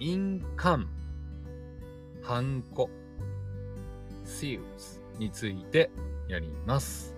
[0.00, 0.86] 印鑑、
[2.22, 2.88] ハンコ、
[4.24, 5.90] seals について
[6.28, 7.16] やります。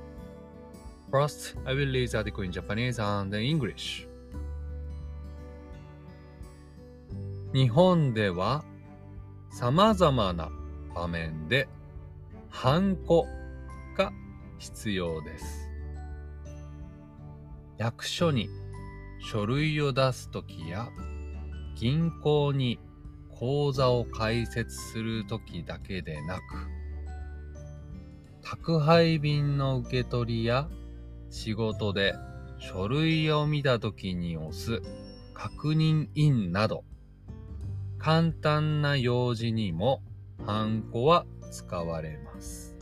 [1.11, 4.09] First, I will read the article in Japanese and English.
[7.53, 8.65] 日本では
[9.51, 10.51] 様々な
[10.95, 11.69] 場面で
[12.49, 13.27] ハンコ
[13.97, 14.13] が
[14.59, 15.69] 必要です。
[17.77, 18.49] 役所に
[19.21, 20.89] 書類を出すときや
[21.81, 22.79] 銀行に
[23.31, 26.43] 口座を開設するときだけでなく
[28.43, 30.69] 宅配便の受け取りや
[31.31, 32.15] 仕事で
[32.59, 34.83] 書類を見たときに押す
[35.33, 36.85] 確認印など
[37.99, 40.03] 簡単な用事にも
[40.45, 42.77] ハンコは使われます。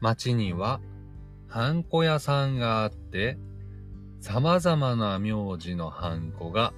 [0.00, 0.80] 街には
[1.46, 3.36] ハンコ屋さんがあって
[4.22, 6.72] 様々な名字のハンコが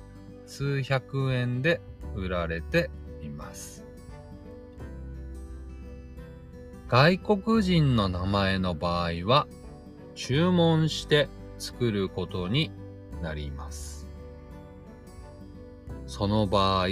[0.46, 1.82] 数百円で
[2.16, 2.90] 売られて
[3.22, 3.84] います。
[6.88, 9.46] 外国人の名前の場合は
[10.14, 11.28] 注文して
[11.58, 12.72] 作ることに
[13.20, 14.08] なります。
[16.06, 16.86] その場合、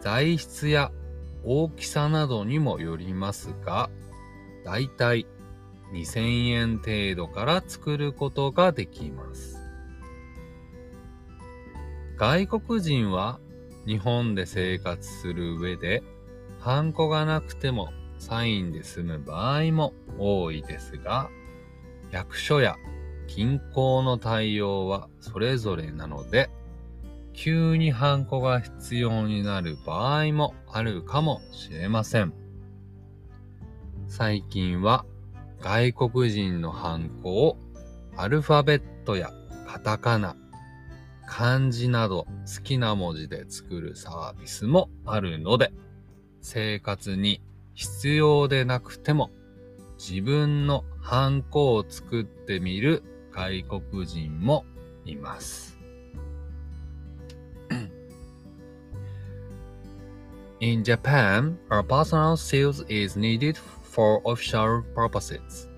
[0.00, 0.90] 材質や
[1.44, 3.90] 大きさなどにもよりますが、
[4.64, 5.26] だいたい
[5.94, 9.60] 2000円程度から作ることができます。
[12.16, 13.38] 外国人は
[13.86, 16.02] 日本で生活する上で、
[16.58, 21.30] ハンコがなくてもサインで済む場合も多いですが、
[22.10, 22.76] 役所や
[23.28, 26.50] 銀行の対応はそれぞれなので、
[27.32, 32.32] 急にハンコが必要になる場合もあるかもしれません。
[34.06, 35.04] 最近は
[35.64, 37.56] 外国人のハンコを
[38.18, 39.30] アルファベットや
[39.66, 40.36] カタカナ、
[41.26, 45.72] 漢字など好きな文字で作るサービスもあるので、
[46.42, 47.40] 生活に
[47.72, 49.30] 必要でなくても
[49.98, 53.02] 自分のハンコを作ってみる
[53.32, 54.66] 外国人も
[55.06, 55.78] います。
[60.60, 63.56] In Japan, a personal sales is needed
[63.94, 65.68] for official purposes.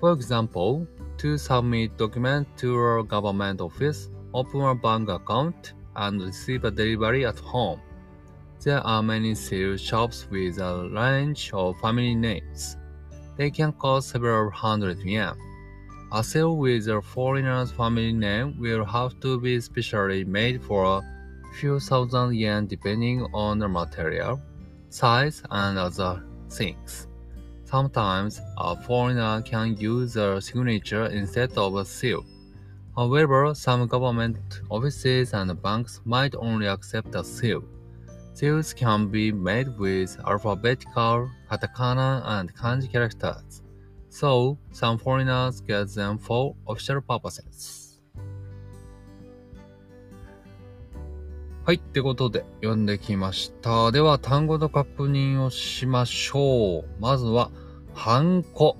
[0.00, 0.86] For example,
[1.18, 7.26] to submit documents to a government office, open a bank account, and receive a delivery
[7.26, 7.80] at home.
[8.62, 12.76] There are many seal shops with a range of family names.
[13.36, 15.34] They can cost several hundred yen.
[16.12, 21.02] A seal with a foreigner's family name will have to be specially made for a
[21.58, 24.40] few thousand yen depending on the material,
[24.88, 27.07] size, and other things.
[27.70, 32.24] Sometimes a foreigner can use a signature instead of a seal.
[32.96, 34.38] However, some government
[34.70, 37.62] offices and banks might only accept a seal.
[38.32, 43.60] Seals can be made with alphabetical, katakana, and kanji characters.
[44.08, 47.87] So, some foreigners get them for official purposes.
[51.68, 51.76] はい。
[51.76, 53.92] ってことで、読んできました。
[53.92, 56.84] では、単語の確認をしましょう。
[56.98, 57.50] まずは、
[57.92, 58.78] ハンコ。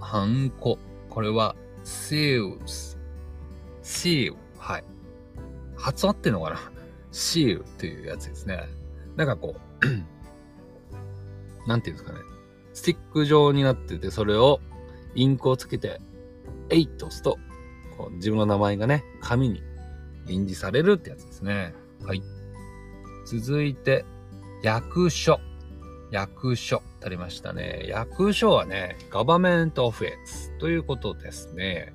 [0.00, 0.78] ハンコ。
[1.10, 1.54] これは、
[1.84, 2.96] seals。
[3.82, 4.34] seal。
[4.56, 4.84] はい。
[5.76, 6.72] 発音ってんのかな
[7.12, 8.70] ?seal っていうやつですね。
[9.16, 12.20] なんかこう、 なんていうんですかね。
[12.72, 14.60] スティック状になってて、それを
[15.14, 16.00] インクをつけて、
[16.70, 17.36] えいと押すと、
[17.98, 19.62] こう自分の名前がね、紙に
[20.26, 21.74] 印字されるってやつですね。
[22.06, 22.22] はい。
[23.26, 24.04] 続いて、
[24.62, 25.40] 役所。
[26.10, 26.82] 役所。
[27.00, 27.84] 足りましたね。
[27.86, 31.94] 役所はね、ガバメントオフェンスということですね。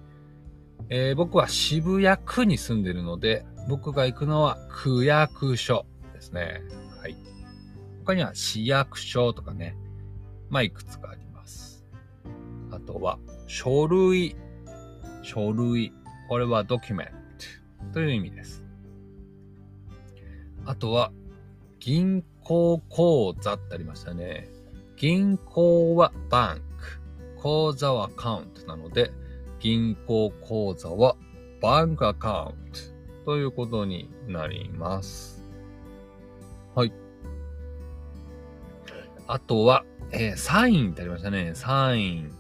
[0.89, 6.61] えー僕は渋谷区に住んでるので、僕が行くのは区役所ですね。
[6.99, 7.15] はい。
[8.05, 9.75] 他には市役所とかね。
[10.49, 11.85] まあ、いくつかあります。
[12.71, 14.35] あとは、書類。
[15.21, 15.93] 書類。
[16.27, 17.07] これはドキュメン
[17.87, 18.63] トという意味です。
[20.65, 21.11] あとは、
[21.79, 24.49] 銀行口座ってありましたね。
[24.97, 27.41] 銀行はバンク。
[27.41, 29.11] 口座はアカウントなので、
[29.59, 31.15] 銀行口座は
[31.61, 32.79] バンクアカウント
[33.25, 35.43] ということになります。
[36.75, 36.93] はい。
[39.27, 41.51] あとは、えーサインってありましたね。
[41.53, 42.31] サイン。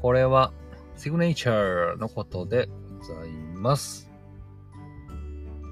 [0.00, 0.52] これは、
[0.96, 2.68] シグネチャーのことで
[2.98, 4.10] ございます。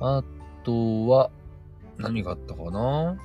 [0.00, 0.22] あ
[0.64, 1.30] とは、
[1.98, 3.16] 何があったかな？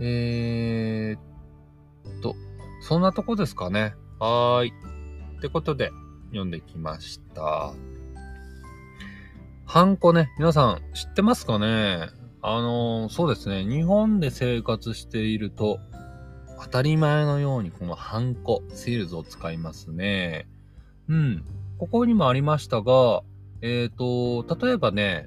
[0.00, 2.34] えーっと、
[2.80, 3.94] そんなとこですかね。
[4.18, 4.72] はーい。
[5.38, 5.90] ってことで、
[6.28, 7.72] 読んできました。
[9.66, 12.08] ハンコね、皆さん知ってますかね？
[12.42, 15.78] あのー、そうですね、日本で生活していると、
[16.62, 20.48] 当たり前のようにこのハンコ、セールズを使いますね。
[21.08, 21.44] うん。
[21.78, 23.22] ここにもありましたが、
[23.62, 25.26] えっ、ー、と、例えばね、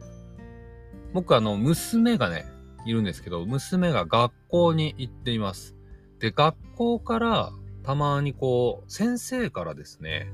[1.14, 2.46] 僕あの、娘がね、
[2.86, 5.76] いるんですけど、娘が学校に行っています。
[6.20, 7.52] で、学校から
[7.84, 10.32] たまにこう、先生からですね、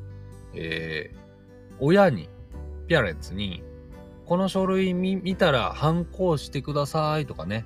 [0.54, 2.30] えー、親に、
[2.88, 3.64] ピアレンツに、
[4.26, 7.66] この書類見見たら反抗してくださいとかね、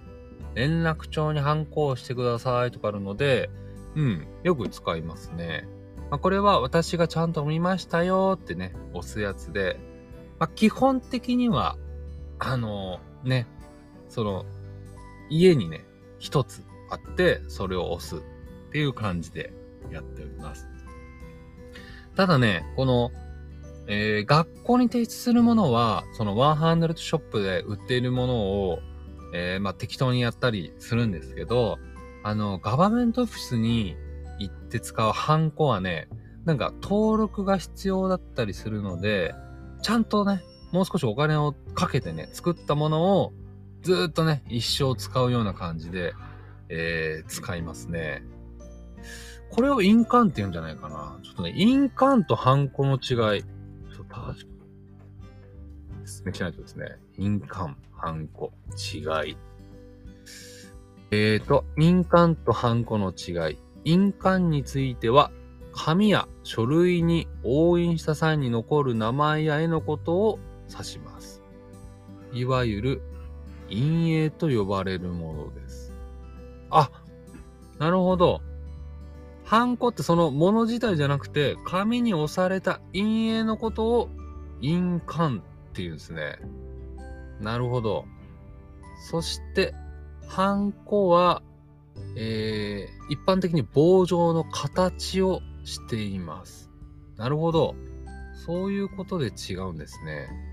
[0.55, 3.49] 連絡帳に反抗してくださいとかあるので、
[3.95, 5.67] うん、よく使いますね。
[6.09, 9.79] まあ、これは私がちゃんと見ましたよってね、押すやつで、
[10.39, 11.77] まあ、基本的には、
[12.39, 13.47] あのー、ね、
[14.09, 14.45] その、
[15.29, 15.85] 家にね、
[16.19, 19.53] 一つあって、それを押すっていう感じで
[19.91, 20.67] やっております。
[22.15, 23.11] ただね、この、
[23.87, 28.79] えー、学校に提出するものは、そのワンハンドルショップで売っているものを、
[29.33, 31.79] えー、まあ、適当にやったりするんですけど、
[32.23, 33.97] あの、ガバメントオフィスに
[34.39, 36.07] 行って使うハンコはね、
[36.45, 39.33] なんか登録が必要だったりするので、
[39.81, 40.43] ちゃんとね、
[40.73, 43.33] もう少しお金をかけてね、作ったものを
[43.83, 46.13] ずっとね、一生使うような感じで、
[46.67, 48.23] えー、使いますね。
[49.51, 51.19] これを印鑑って言うんじゃないかな。
[51.23, 54.45] ちょっとね、印鑑とハンコの違い、ちょっと確か
[56.05, 56.97] 説明しないとですね。
[57.19, 58.97] 印鑑、ハンコ、違
[59.29, 59.37] い。
[61.11, 63.59] えーと、印鑑とハンコの違い。
[63.85, 65.31] 印鑑については、
[65.71, 70.39] 紙や書類に押印した際に残る名前や絵のことを
[70.73, 71.41] 指します。
[72.33, 73.01] いわゆる
[73.69, 75.93] 陰影と呼ばれるものです。
[76.69, 76.89] あ、
[77.79, 78.41] なるほど。
[79.43, 84.09] ハンコってそのもの自体じゃなくて、紙に押された陰影のことを
[84.61, 85.41] 印鑑っ
[85.73, 86.39] ていうんですね。
[87.39, 88.05] なるほど。
[89.09, 89.73] そして、
[90.27, 91.43] ハンコは、
[92.15, 96.71] えー、一般的に棒状の形をしています。
[97.17, 97.75] なるほど。
[98.45, 100.52] そういうことで違うんですね。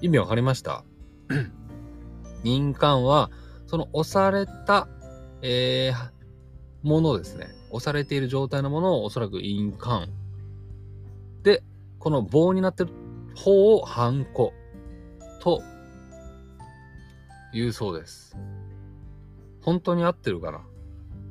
[0.00, 0.84] 意味わかりました？
[2.44, 3.30] 印鑑は、
[3.66, 4.88] その押された、
[5.42, 7.48] えー、ものですね。
[7.70, 10.12] 押されている状態のものをおそらく印鑑。
[11.42, 11.62] で、
[11.98, 12.90] この棒になってる
[13.34, 14.52] 方をハンコ
[15.40, 15.62] と
[17.52, 18.36] 言うそうです。
[19.62, 20.60] 本当に合ってるかな？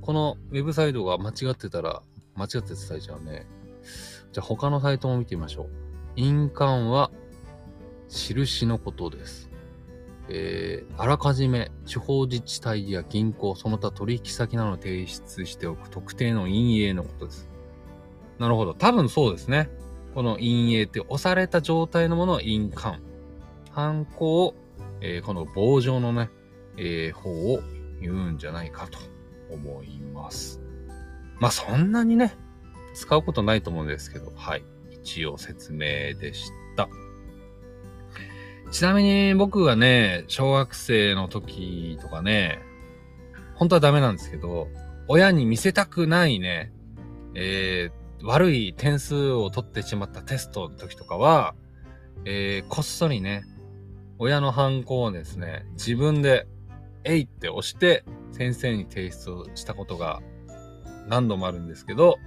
[0.01, 2.03] このウェブサイトが間違ってたら
[2.35, 3.47] 間違って伝えちゃうね。
[4.33, 5.69] じゃあ他のサイトも見てみましょう。
[6.17, 7.11] 印鑑は
[8.09, 9.49] 印のことです。
[10.27, 17.49] えー、あらかじめ地方自治体や銀行、その他取引先などを提出しておく特定の陰影のことです。
[18.39, 18.73] なるほど。
[18.73, 19.69] 多分そうですね。
[20.13, 23.01] この陰影って押された状態のものは印鑑。
[23.71, 24.55] ハンコを、
[25.01, 26.29] えー、この棒状のね、
[26.77, 27.59] えー、方を
[28.01, 28.97] 言うんじゃないかと
[29.51, 30.61] 思います。
[31.39, 32.35] まあそんなにね、
[32.93, 34.63] 使うことないと思うんですけど、はい。
[34.89, 36.89] 一応説明でした。
[38.71, 42.59] ちなみに僕がね、小学生の時とかね、
[43.55, 44.67] 本当はダメなんですけど、
[45.07, 46.71] 親に見せたくないね、
[47.35, 51.55] えー、悪い点数を取ってしまったテストの時とかは、
[52.25, 53.43] えー、こっそりね、
[54.17, 56.47] 親のハンコをですね、自分で、
[57.03, 60.21] えいって押して、先生に提出をしたことが
[61.07, 62.17] 何度もあるんですけど、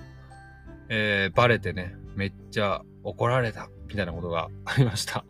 [0.88, 5.24] えー、バレてね、めっちゃ怒られた、みたいなことがありました。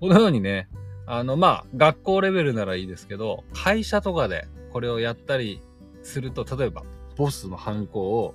[0.00, 0.68] このようにね、
[1.06, 5.60] あの、まあ、学校レベルならいいですけど、会社とかでこれをやったり
[6.02, 6.84] すると、例えば、
[7.16, 8.34] ボスのハンコを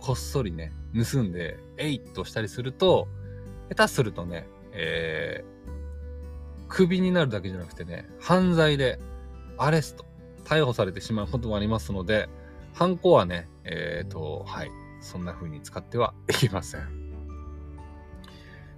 [0.00, 3.06] こっそりね、盗んで、えいっとしたりすると、
[3.68, 8.98] 下手するとね、えー、クビになるだけじゃなくてね、犯罪で
[9.58, 10.04] アレスト、
[10.44, 12.28] 逮捕されてしまうこともありますので、
[12.74, 14.70] ハンコはね、えっ、ー、と、はい、
[15.00, 17.06] そんな風に使ってはいけません。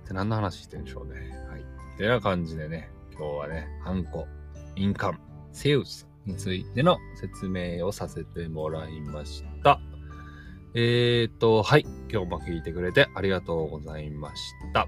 [0.07, 1.15] で何の話してるんでしょうね。
[1.49, 4.27] はいてな感じでね、今日はね、ハンコ、
[4.77, 5.19] 印鑑、
[5.53, 9.81] セウスについての説明をさせてもらいました。
[10.75, 11.87] えーと、はい。
[12.11, 14.87] 今日も聞いてくれてありがとうございました。